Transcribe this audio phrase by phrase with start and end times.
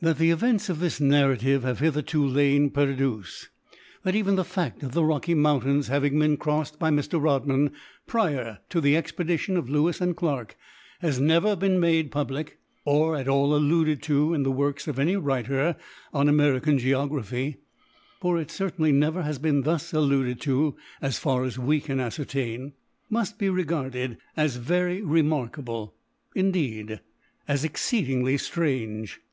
[0.00, 3.48] That the events of this narrative have hitherto lain perdus;
[4.04, 7.20] that even the fact of the Rocky Mountains having been crossed by Mr.
[7.20, 7.72] Rodman
[8.06, 10.56] prior to the expedition of Lewis and Clarke,
[11.00, 15.16] has never been made public, or at all alluded to in the works of any
[15.16, 15.74] writer
[16.14, 17.56] on American geography,
[18.20, 22.72] (for it certainly never has been thus alluded to, as far as we can ascertain,)
[23.10, 25.92] must be regarded as very remarkable—
[26.36, 27.00] indeed,
[27.48, 29.18] as exceedingly strange.